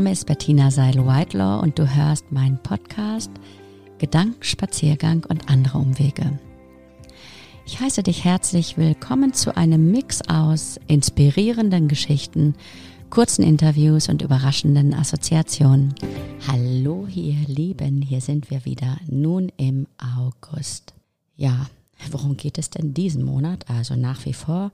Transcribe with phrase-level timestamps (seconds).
[0.00, 3.30] Name ist Bettina Seil-Whitelaw und du hörst meinen Podcast
[3.98, 6.38] Gedankenspaziergang und andere Umwege.
[7.66, 12.54] Ich heiße dich herzlich willkommen zu einem Mix aus inspirierenden Geschichten,
[13.10, 15.94] kurzen Interviews und überraschenden Assoziationen.
[16.48, 20.94] Hallo ihr Lieben, hier sind wir wieder nun im August.
[21.36, 21.66] Ja,
[22.10, 23.68] worum geht es denn diesen Monat?
[23.68, 24.72] Also nach wie vor,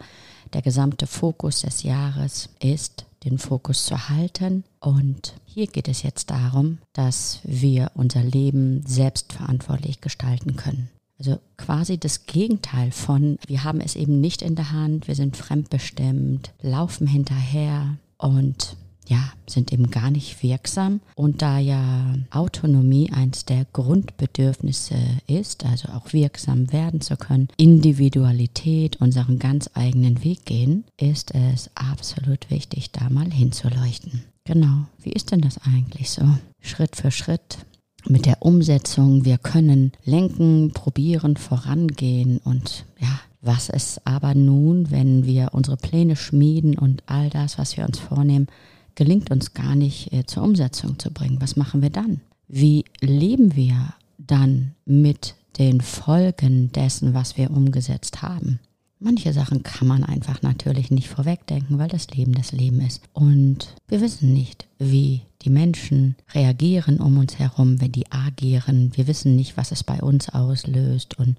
[0.53, 4.65] der gesamte Fokus des Jahres ist den Fokus zu halten.
[4.81, 10.89] Und hier geht es jetzt darum, dass wir unser Leben selbstverantwortlich gestalten können.
[11.19, 15.37] Also quasi das Gegenteil von, wir haben es eben nicht in der Hand, wir sind
[15.37, 18.77] fremdbestimmt, laufen hinterher und
[19.09, 21.01] ja, sind eben gar nicht wirksam.
[21.15, 24.97] Und da ja Autonomie eins der Grundbedürfnisse
[25.27, 31.71] ist, also auch wirksam werden zu können, Individualität, unseren ganz eigenen Weg gehen, ist es
[31.75, 34.25] absolut wichtig, da mal hinzuleuchten.
[34.45, 36.23] Genau, wie ist denn das eigentlich so?
[36.61, 37.59] Schritt für Schritt
[38.09, 39.25] mit der Umsetzung.
[39.25, 46.17] Wir können lenken, probieren, vorangehen und ja, was ist aber nun, wenn wir unsere Pläne
[46.17, 48.49] schmieden und all das, was wir uns vornehmen,
[48.97, 51.41] gelingt uns gar nicht äh, zur Umsetzung zu bringen.
[51.41, 52.21] Was machen wir dann?
[52.49, 58.59] Wie leben wir dann mit den Folgen dessen, was wir umgesetzt haben?
[58.99, 63.03] Manche Sachen kann man einfach natürlich nicht vorwegdenken, weil das Leben das Leben ist.
[63.13, 68.93] Und wir wissen nicht, wie die Menschen reagieren um uns herum, wenn die agieren.
[68.95, 71.37] Wir wissen nicht, was es bei uns auslöst und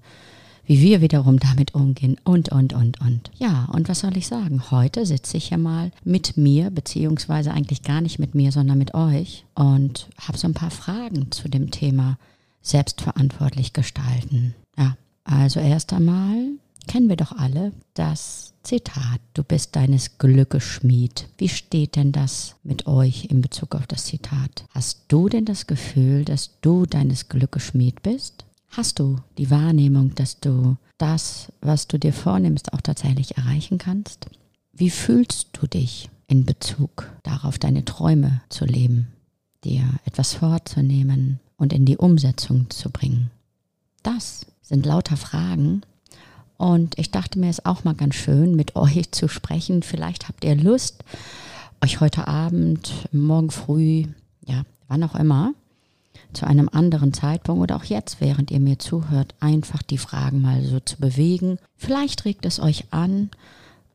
[0.68, 3.30] wie wir wiederum damit umgehen und, und, und, und.
[3.38, 4.70] Ja, und was soll ich sagen?
[4.70, 8.92] Heute sitze ich ja mal mit mir, beziehungsweise eigentlich gar nicht mit mir, sondern mit
[8.92, 12.18] euch und habe so ein paar Fragen zu dem Thema
[12.60, 14.54] selbstverantwortlich gestalten.
[14.76, 16.36] Ja, also erst einmal
[16.86, 21.28] kennen wir doch alle das Zitat, du bist deines Glückes Schmied.
[21.38, 24.66] Wie steht denn das mit euch in Bezug auf das Zitat?
[24.70, 28.44] Hast du denn das Gefühl, dass du deines Glückes Schmied bist?
[28.70, 34.26] Hast du die Wahrnehmung, dass du das, was du dir vornimmst, auch tatsächlich erreichen kannst?
[34.72, 39.08] Wie fühlst du dich in Bezug darauf, deine Träume zu leben,
[39.64, 43.30] dir etwas vorzunehmen und in die Umsetzung zu bringen?
[44.02, 45.82] Das sind lauter Fragen.
[46.56, 49.82] Und ich dachte mir, es ist auch mal ganz schön, mit euch zu sprechen.
[49.82, 51.04] Vielleicht habt ihr Lust,
[51.82, 54.04] euch heute Abend, morgen früh,
[54.46, 55.54] ja, wann auch immer,
[56.32, 60.64] zu einem anderen Zeitpunkt oder auch jetzt, während ihr mir zuhört, einfach die Fragen mal
[60.64, 61.58] so zu bewegen.
[61.76, 63.30] Vielleicht regt es euch an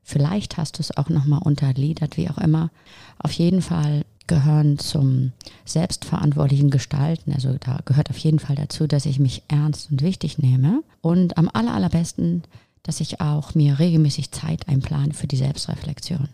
[0.03, 2.71] Vielleicht hast du es auch nochmal untergliedert, wie auch immer.
[3.19, 5.33] Auf jeden Fall gehören zum
[5.65, 7.33] selbstverantwortlichen Gestalten.
[7.33, 10.83] Also da gehört auf jeden Fall dazu, dass ich mich ernst und wichtig nehme.
[11.01, 12.43] Und am aller, allerbesten,
[12.83, 16.29] dass ich auch mir regelmäßig Zeit einplane für die Selbstreflexion.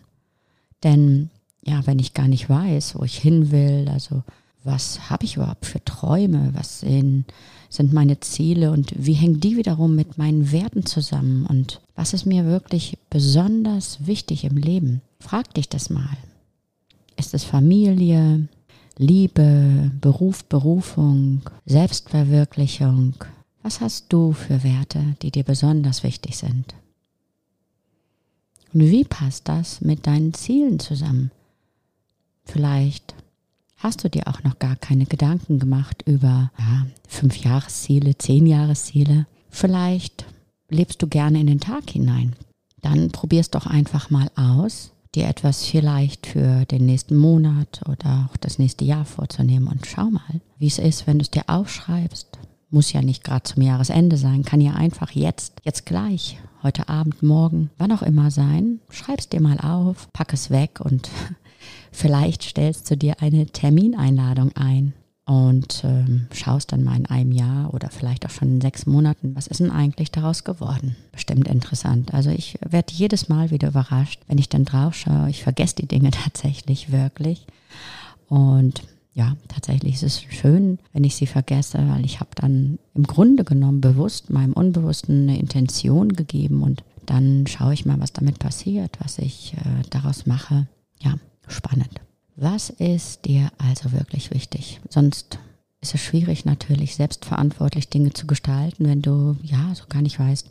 [0.83, 1.29] Denn
[1.63, 4.23] ja, wenn ich gar nicht weiß, wo ich hin will, also
[4.63, 7.25] was habe ich überhaupt für Träume, was sind,
[7.69, 12.25] sind meine Ziele und wie hängen die wiederum mit meinen Werten zusammen und was ist
[12.25, 15.01] mir wirklich besonders wichtig im Leben?
[15.19, 16.17] Frag dich das mal.
[17.17, 18.47] Ist es Familie,
[18.97, 23.15] Liebe, Beruf, Berufung, Selbstverwirklichung?
[23.63, 26.75] Was hast du für Werte, die dir besonders wichtig sind?
[28.73, 31.31] Und wie passt das mit deinen Zielen zusammen?
[32.43, 33.15] Vielleicht
[33.77, 39.27] hast du dir auch noch gar keine Gedanken gemacht über ja, fünf Jahresziele, zehn Jahresziele.
[39.49, 40.25] Vielleicht
[40.69, 42.35] lebst du gerne in den Tag hinein.
[42.81, 48.37] Dann probierst doch einfach mal aus, dir etwas vielleicht für den nächsten Monat oder auch
[48.37, 49.67] das nächste Jahr vorzunehmen.
[49.67, 52.37] Und schau mal, wie es ist, wenn du es dir aufschreibst,
[52.71, 57.21] Muss ja nicht gerade zum Jahresende sein, kann ja einfach jetzt, jetzt gleich, heute Abend,
[57.23, 58.79] morgen, wann auch immer sein.
[58.89, 61.09] Schreib's dir mal auf, pack es weg und
[61.91, 64.93] vielleicht stellst du dir eine Termineinladung ein
[65.25, 69.35] und ähm, schaust dann mal in einem Jahr oder vielleicht auch schon in sechs Monaten,
[69.35, 70.95] was ist denn eigentlich daraus geworden?
[71.11, 72.13] Bestimmt interessant.
[72.13, 75.29] Also ich werde jedes Mal wieder überrascht, wenn ich dann drauf schaue.
[75.29, 77.47] Ich vergesse die Dinge tatsächlich wirklich.
[78.27, 78.83] Und
[79.13, 83.43] ja, tatsächlich ist es schön, wenn ich sie vergesse, weil ich habe dann im Grunde
[83.43, 88.97] genommen bewusst meinem Unbewussten eine Intention gegeben und dann schaue ich mal, was damit passiert,
[89.01, 90.67] was ich äh, daraus mache.
[90.99, 91.15] Ja,
[91.47, 92.01] spannend.
[92.35, 94.81] Was ist dir also wirklich wichtig?
[94.89, 95.39] Sonst
[95.81, 100.49] ist es schwierig natürlich, selbstverantwortlich Dinge zu gestalten, wenn du ja so gar nicht weißt,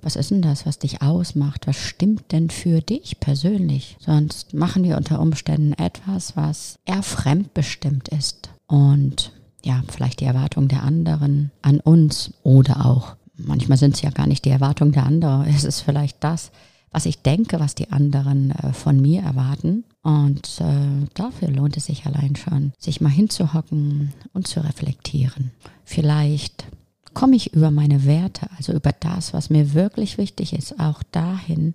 [0.00, 1.66] was ist denn das, was dich ausmacht?
[1.66, 3.96] Was stimmt denn für dich persönlich?
[3.98, 8.50] Sonst machen wir unter Umständen etwas, was eher fremdbestimmt ist.
[8.68, 9.32] Und
[9.64, 14.28] ja, vielleicht die Erwartung der anderen an uns oder auch, manchmal sind es ja gar
[14.28, 16.52] nicht die Erwartungen der anderen, es ist vielleicht das,
[16.90, 19.84] was ich denke, was die anderen äh, von mir erwarten.
[20.02, 25.50] Und äh, dafür lohnt es sich allein schon, sich mal hinzuhocken und zu reflektieren.
[25.84, 26.66] Vielleicht
[27.14, 31.74] komme ich über meine Werte, also über das, was mir wirklich wichtig ist, auch dahin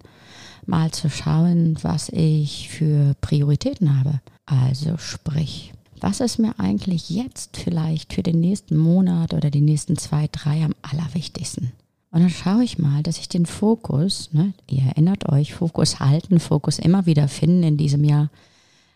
[0.65, 4.21] mal zu schauen, was ich für Prioritäten habe.
[4.45, 9.98] Also sprich, was ist mir eigentlich jetzt vielleicht für den nächsten Monat oder die nächsten
[9.98, 11.71] zwei, drei am allerwichtigsten?
[12.13, 16.39] Und dann schaue ich mal, dass ich den Fokus, ne, ihr erinnert euch, Fokus halten,
[16.39, 18.30] Fokus immer wieder finden in diesem Jahr,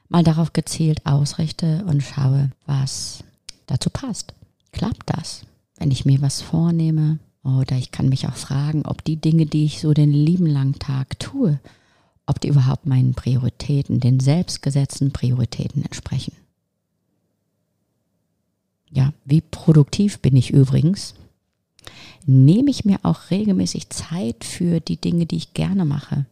[0.08, 3.24] mal darauf gezielt ausrichte und schaue, was
[3.66, 4.36] dazu passt.
[4.72, 5.48] Klappt das?
[5.78, 9.66] Wenn ich mir was vornehme, oder ich kann mich auch fragen, ob die Dinge, die
[9.66, 11.60] ich so den lieben langen Tag tue,
[12.28, 16.34] ob die überhaupt meinen Prioritäten, den selbstgesetzten Prioritäten entsprechen.
[18.92, 21.16] Ja, wie produktiv bin ich übrigens?
[22.27, 26.25] Nehme ich mir auch regelmäßig Zeit für die Dinge, die ich gerne mache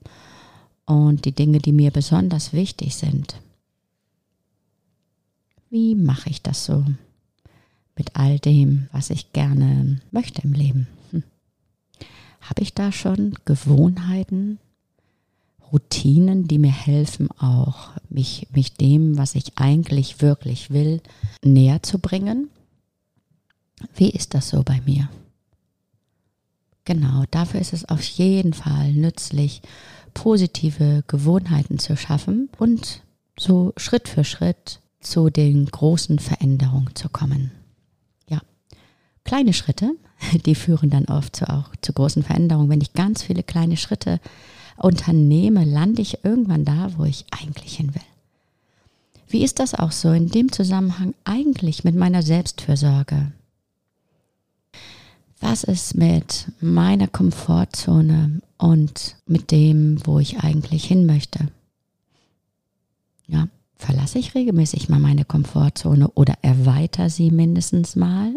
[0.85, 3.41] und die Dinge, die mir besonders wichtig sind.
[5.69, 6.85] Wie mache ich das so
[7.97, 10.87] mit all dem, was ich gerne möchte im Leben?
[11.11, 11.23] Hm.
[12.41, 14.59] Habe ich da schon Gewohnheiten,
[15.71, 21.01] Routinen, die mir helfen, auch mich, mich dem, was ich eigentlich wirklich will,
[21.43, 22.49] näher zu bringen?
[23.95, 25.09] Wie ist das so bei mir?
[26.85, 29.61] Genau, dafür ist es auf jeden Fall nützlich,
[30.13, 33.01] positive Gewohnheiten zu schaffen und
[33.37, 37.51] so Schritt für Schritt zu den großen Veränderungen zu kommen.
[38.29, 38.39] Ja,
[39.23, 39.91] kleine Schritte,
[40.45, 42.69] die führen dann oft zu, auch zu großen Veränderungen.
[42.69, 44.19] Wenn ich ganz viele kleine Schritte
[44.77, 48.01] unternehme, lande ich irgendwann da, wo ich eigentlich hin will.
[49.27, 53.31] Wie ist das auch so in dem Zusammenhang eigentlich mit meiner Selbstfürsorge?
[55.45, 61.49] Was ist mit meiner Komfortzone und mit dem, wo ich eigentlich hin möchte?
[63.27, 68.33] Ja, verlasse ich regelmäßig mal meine Komfortzone oder erweitere sie mindestens mal?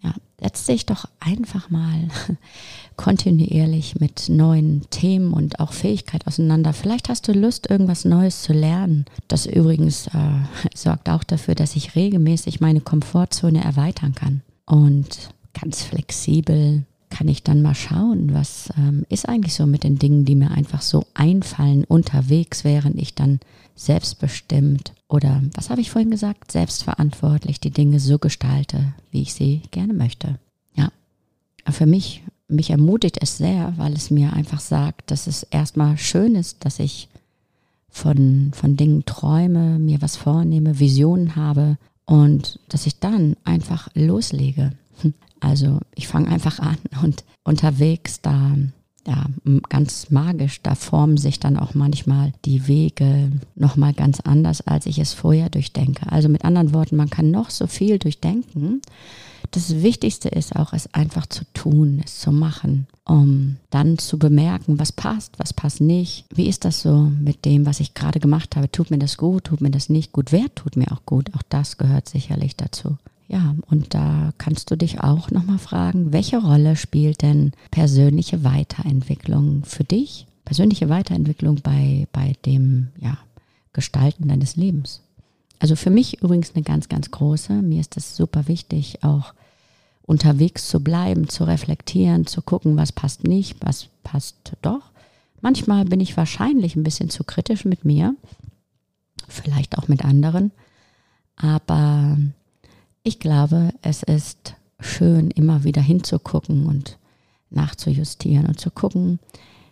[0.00, 2.08] Ja, setz dich doch einfach mal
[2.96, 6.72] kontinuierlich mit neuen Themen und auch Fähigkeit auseinander.
[6.72, 9.06] Vielleicht hast du Lust, irgendwas Neues zu lernen.
[9.26, 10.10] Das übrigens äh,
[10.74, 14.42] sorgt auch dafür, dass ich regelmäßig meine Komfortzone erweitern kann.
[14.66, 19.98] Und ganz flexibel kann ich dann mal schauen, was ähm, ist eigentlich so mit den
[19.98, 23.40] Dingen, die mir einfach so einfallen unterwegs, während ich dann
[23.74, 29.62] selbstbestimmt oder was habe ich vorhin gesagt, selbstverantwortlich die Dinge so gestalte, wie ich sie
[29.70, 30.38] gerne möchte.
[30.76, 30.90] Ja,
[31.68, 36.36] für mich, mich ermutigt es sehr, weil es mir einfach sagt, dass es erstmal schön
[36.36, 37.08] ist, dass ich
[37.88, 44.72] von, von Dingen träume, mir was vornehme, Visionen habe und dass ich dann einfach loslege.
[45.40, 48.52] Also ich fange einfach an und unterwegs da,
[49.06, 49.24] ja,
[49.68, 54.98] ganz magisch, da formen sich dann auch manchmal die Wege nochmal ganz anders, als ich
[54.98, 56.10] es vorher durchdenke.
[56.12, 58.82] Also mit anderen Worten, man kann noch so viel durchdenken.
[59.52, 64.78] Das Wichtigste ist auch, es einfach zu tun, es zu machen, um dann zu bemerken,
[64.78, 66.24] was passt, was passt nicht.
[66.32, 68.70] Wie ist das so mit dem, was ich gerade gemacht habe?
[68.70, 70.30] Tut mir das gut, tut mir das nicht gut?
[70.30, 71.34] Wer tut mir auch gut?
[71.34, 72.96] Auch das gehört sicherlich dazu.
[73.30, 79.62] Ja, und da kannst du dich auch nochmal fragen, welche Rolle spielt denn persönliche Weiterentwicklung
[79.64, 80.26] für dich?
[80.44, 83.18] Persönliche Weiterentwicklung bei, bei dem ja,
[83.72, 85.02] Gestalten deines Lebens.
[85.60, 87.52] Also für mich übrigens eine ganz, ganz große.
[87.62, 89.32] Mir ist das super wichtig, auch
[90.02, 94.90] unterwegs zu bleiben, zu reflektieren, zu gucken, was passt nicht, was passt doch.
[95.40, 98.16] Manchmal bin ich wahrscheinlich ein bisschen zu kritisch mit mir,
[99.28, 100.50] vielleicht auch mit anderen,
[101.36, 102.18] aber
[103.02, 106.98] ich glaube, es ist schön, immer wieder hinzugucken und
[107.50, 109.18] nachzujustieren und zu gucken,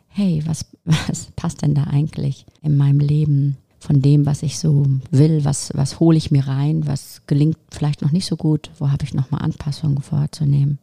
[0.09, 4.87] hey, was, was passt denn da eigentlich in meinem Leben von dem, was ich so
[5.11, 8.91] will, was, was hole ich mir rein, was gelingt vielleicht noch nicht so gut, wo
[8.91, 10.79] habe ich nochmal Anpassungen vorzunehmen.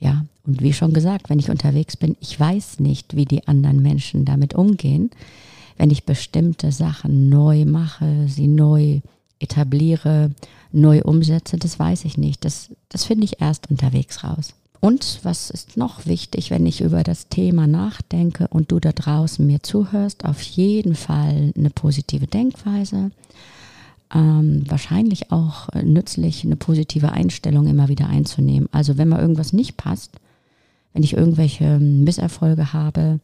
[0.00, 3.82] Ja, und wie schon gesagt, wenn ich unterwegs bin, ich weiß nicht, wie die anderen
[3.82, 5.10] Menschen damit umgehen,
[5.76, 9.00] wenn ich bestimmte Sachen neu mache, sie neu
[9.40, 10.30] etabliere,
[10.72, 12.44] neu umsetze, das weiß ich nicht.
[12.44, 14.54] Das, das finde ich erst unterwegs raus.
[14.80, 19.44] Und was ist noch wichtig, wenn ich über das Thema nachdenke und du da draußen
[19.44, 20.24] mir zuhörst?
[20.24, 23.10] Auf jeden Fall eine positive Denkweise.
[24.14, 28.68] Ähm, wahrscheinlich auch nützlich, eine positive Einstellung immer wieder einzunehmen.
[28.72, 30.12] Also wenn mal irgendwas nicht passt,
[30.92, 33.18] wenn ich irgendwelche Misserfolge habe,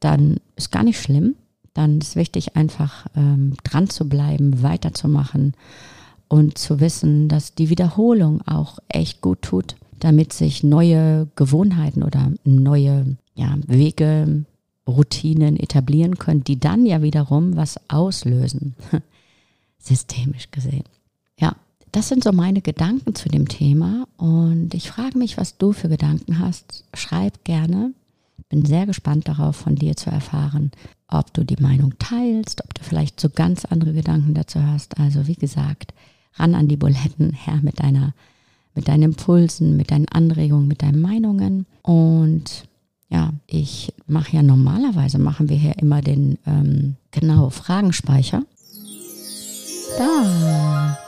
[0.00, 1.34] dann ist gar nicht schlimm.
[1.78, 5.54] Dann ist wichtig, einfach ähm, dran zu bleiben, weiterzumachen
[6.28, 12.32] und zu wissen, dass die Wiederholung auch echt gut tut damit sich neue Gewohnheiten oder
[12.44, 14.44] neue ja, Wege,
[14.86, 18.74] Routinen etablieren können, die dann ja wiederum was auslösen,
[19.78, 20.84] systemisch gesehen.
[21.38, 21.56] Ja,
[21.92, 25.88] das sind so meine Gedanken zu dem Thema und ich frage mich, was du für
[25.88, 26.84] Gedanken hast.
[26.94, 27.92] Schreib gerne.
[28.48, 30.70] Bin sehr gespannt darauf, von dir zu erfahren,
[31.08, 34.98] ob du die Meinung teilst, ob du vielleicht so ganz andere Gedanken dazu hast.
[35.00, 35.94] Also wie gesagt,
[36.34, 38.14] ran an die Buletten, her mit deiner
[38.78, 41.66] mit deinen Impulsen, mit deinen Anregungen, mit deinen Meinungen.
[41.82, 42.68] Und
[43.08, 48.44] ja, ich mache ja normalerweise, machen wir hier immer den, ähm, genau, Fragenspeicher.
[49.98, 50.98] Da.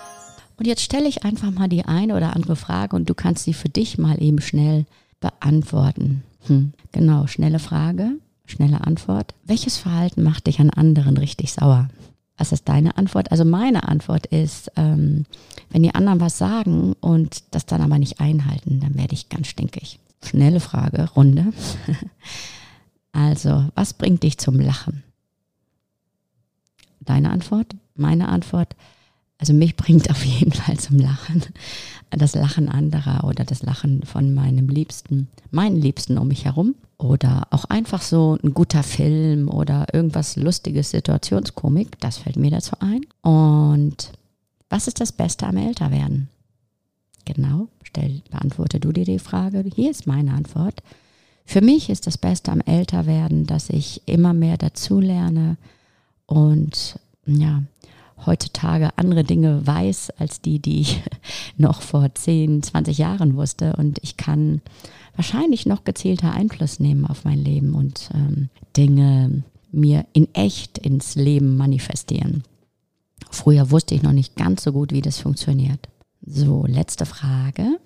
[0.56, 3.54] Und jetzt stelle ich einfach mal die eine oder andere Frage und du kannst sie
[3.54, 4.84] für dich mal eben schnell
[5.20, 6.24] beantworten.
[6.46, 6.72] Hm.
[6.90, 8.16] Genau, schnelle Frage,
[8.50, 9.34] schnelle Antwort.
[9.44, 11.88] Welches Verhalten macht dich an anderen richtig sauer?
[12.36, 13.30] Was ist deine Antwort?
[13.30, 15.26] Also meine Antwort ist, ähm,
[15.70, 19.48] wenn die anderen was sagen und das dann aber nicht einhalten, dann werde ich ganz
[19.48, 19.98] stinkig.
[20.24, 21.52] Schnelle Frage, Runde.
[23.12, 25.02] also, was bringt dich zum Lachen?
[27.00, 27.74] Deine Antwort?
[27.94, 28.74] Meine Antwort?
[29.40, 31.42] Also mich bringt auf jeden Fall zum Lachen
[32.10, 37.46] das Lachen anderer oder das Lachen von meinem Liebsten, meinen Liebsten um mich herum oder
[37.50, 43.02] auch einfach so ein guter Film oder irgendwas lustiges Situationskomik, das fällt mir dazu ein.
[43.22, 44.12] Und
[44.68, 46.28] was ist das Beste am Älterwerden?
[47.24, 49.64] Genau, stell, beantworte du dir die Frage.
[49.74, 50.82] Hier ist meine Antwort.
[51.44, 55.56] Für mich ist das Beste am Älterwerden, dass ich immer mehr dazulerne
[56.26, 57.62] und ja,
[58.26, 61.02] heutzutage andere Dinge weiß als die, die ich
[61.56, 63.76] noch vor 10, 20 Jahren wusste.
[63.76, 64.60] Und ich kann
[65.16, 71.14] wahrscheinlich noch gezielter Einfluss nehmen auf mein Leben und ähm, Dinge mir in echt ins
[71.14, 72.42] Leben manifestieren.
[73.30, 75.88] Früher wusste ich noch nicht ganz so gut, wie das funktioniert.
[76.24, 77.78] So, letzte Frage.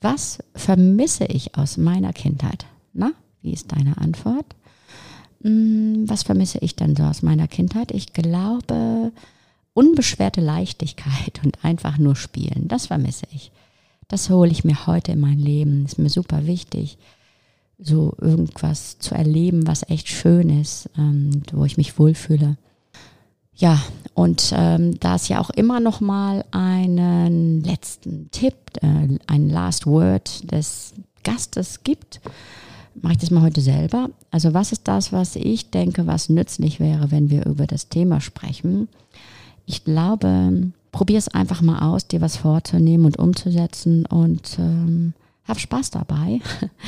[0.00, 2.66] Was vermisse ich aus meiner Kindheit?
[2.92, 4.46] Na, wie ist deine Antwort?
[5.42, 7.92] Hm, was vermisse ich denn so aus meiner Kindheit?
[7.92, 9.12] Ich glaube,
[9.74, 13.52] unbeschwerte Leichtigkeit und einfach nur spielen, das vermisse ich.
[14.08, 16.98] Das hole ich mir heute in mein Leben, ist mir super wichtig,
[17.78, 22.58] so irgendwas zu erleben, was echt schön ist, ähm, wo ich mich wohlfühle.
[23.54, 23.82] Ja,
[24.14, 29.86] und ähm, da es ja auch immer noch mal einen letzten Tipp, äh, ein Last
[29.86, 32.20] Word des Gastes gibt,
[32.94, 34.10] mache ich das mal heute selber.
[34.30, 38.20] Also was ist das, was ich denke, was nützlich wäre, wenn wir über das Thema
[38.20, 38.88] sprechen?
[39.66, 45.14] Ich glaube, probier es einfach mal aus, dir was vorzunehmen und umzusetzen und ähm,
[45.44, 46.40] hab Spaß dabei.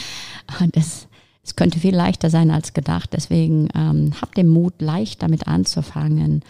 [0.61, 1.09] und es,
[1.43, 3.11] es könnte viel leichter sein als gedacht.
[3.13, 6.43] Deswegen ähm, hab den Mut, leicht damit anzufangen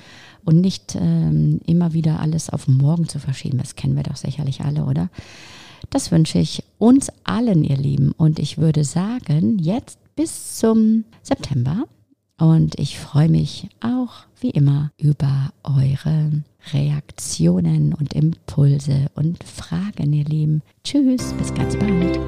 [0.45, 3.59] und nicht ähm, immer wieder alles auf morgen zu verschieben.
[3.59, 5.09] Das kennen wir doch sicherlich alle, oder?
[5.91, 8.13] Das wünsche ich uns allen, ihr Lieben.
[8.13, 11.85] Und ich würde sagen, jetzt bis zum September
[12.39, 20.25] und ich freue mich auch wie immer über eure Reaktionen und Impulse und Fragen, ihr
[20.25, 20.63] Lieben.
[20.83, 22.19] Tschüss, bis ganz bald.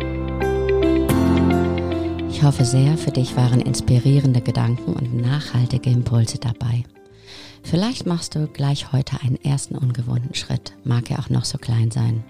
[2.31, 6.85] Ich hoffe sehr, für dich waren inspirierende Gedanken und nachhaltige Impulse dabei.
[7.63, 11.91] Vielleicht machst du gleich heute einen ersten ungewohnten Schritt, mag er auch noch so klein
[11.91, 12.23] sein.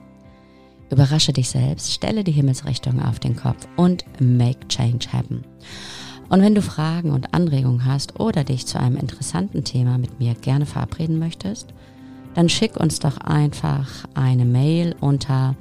[0.90, 5.42] Überrasche dich selbst, stelle die Himmelsrichtung auf den Kopf und make change happen.
[6.28, 10.34] Und wenn du Fragen und Anregungen hast oder dich zu einem interessanten Thema mit mir
[10.34, 11.68] gerne verabreden möchtest,
[12.34, 15.54] dann schick uns doch einfach eine Mail unter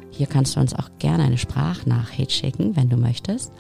[0.10, 3.52] Hier kannst du uns auch gerne eine Sprachnachricht schicken, wenn du möchtest.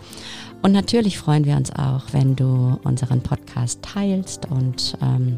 [0.63, 5.37] Und natürlich freuen wir uns auch, wenn du unseren Podcast teilst und ähm,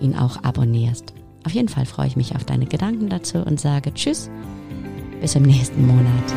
[0.00, 1.12] ihn auch abonnierst.
[1.44, 4.30] Auf jeden Fall freue ich mich auf deine Gedanken dazu und sage Tschüss,
[5.20, 6.34] bis im nächsten Monat.